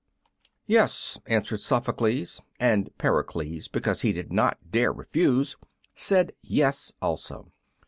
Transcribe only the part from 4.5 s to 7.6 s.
dare refuse, said "Yes" also.